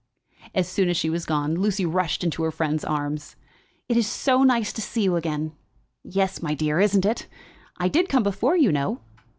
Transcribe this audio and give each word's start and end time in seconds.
As 0.55 0.67
soon 0.67 0.89
as 0.89 0.97
she 0.97 1.11
was 1.11 1.27
gone 1.27 1.53
Lucy 1.53 1.85
rushed 1.85 2.23
into 2.23 2.41
her 2.41 2.49
friend's 2.49 2.83
arms. 2.83 3.35
"It 3.87 3.97
is 3.97 4.07
so 4.07 4.41
nice 4.41 4.73
to 4.73 4.81
see 4.81 5.03
you 5.03 5.15
again." 5.15 5.51
"Yes, 6.03 6.41
my 6.41 6.55
dear, 6.55 6.79
isn't 6.79 7.05
it? 7.05 7.27
I 7.77 7.87
did 7.87 8.09
come 8.09 8.23
before, 8.23 8.57
you 8.57 8.71
know." 8.71 9.01